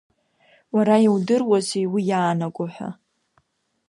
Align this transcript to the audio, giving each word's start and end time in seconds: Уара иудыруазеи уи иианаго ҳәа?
Уара 0.75 0.95
иудыруазеи 1.05 1.85
уи 1.93 2.03
иианаго 2.09 2.65
ҳәа? 2.73 2.89